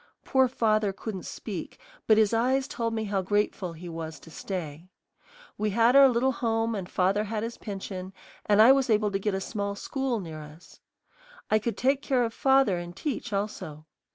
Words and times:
Poor 0.25 0.47
father 0.47 0.91
couldn't 0.91 1.27
speak, 1.27 1.77
but 2.07 2.17
his 2.17 2.33
eyes 2.33 2.67
told 2.67 2.91
me 2.91 3.03
how 3.03 3.21
grateful 3.21 3.73
he 3.73 3.87
was 3.87 4.19
to 4.19 4.31
stay. 4.31 4.89
We 5.59 5.69
had 5.69 5.95
our 5.95 6.09
little 6.09 6.31
home 6.31 6.73
and 6.73 6.89
father 6.89 7.25
had 7.25 7.43
his 7.43 7.59
pension, 7.59 8.11
and 8.47 8.63
I 8.63 8.71
was 8.71 8.89
able 8.89 9.11
to 9.11 9.19
get 9.19 9.35
a 9.35 9.39
small 9.39 9.75
school 9.75 10.19
near 10.19 10.41
us. 10.41 10.79
I 11.51 11.59
could 11.59 11.77
take 11.77 12.01
care 12.01 12.23
of 12.23 12.33
father 12.33 12.79
and 12.79 12.95
teach 12.95 13.31
also. 13.31 13.85